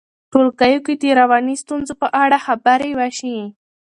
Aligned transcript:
ټولګیو 0.31 0.83
کې 0.85 0.93
د 1.01 1.03
رواني 1.19 1.55
ستونزو 1.63 1.93
په 2.01 2.07
اړه 2.23 2.37
خبرې 2.45 2.91
وشي. 2.99 3.37